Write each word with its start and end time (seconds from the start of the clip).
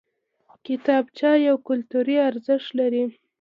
کتابچه 0.65 1.31
یو 1.47 1.55
کلتوري 1.67 2.15
ارزښت 2.29 2.69
لري 2.79 3.03